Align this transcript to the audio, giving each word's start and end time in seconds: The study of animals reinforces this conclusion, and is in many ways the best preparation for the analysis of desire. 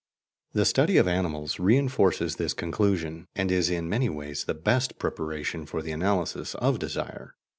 The 0.53 0.65
study 0.65 0.97
of 0.97 1.07
animals 1.07 1.59
reinforces 1.59 2.37
this 2.37 2.55
conclusion, 2.55 3.27
and 3.35 3.51
is 3.51 3.69
in 3.69 3.87
many 3.87 4.09
ways 4.09 4.45
the 4.45 4.55
best 4.55 4.97
preparation 4.97 5.67
for 5.67 5.83
the 5.83 5.91
analysis 5.91 6.55
of 6.55 6.79
desire. 6.79 7.35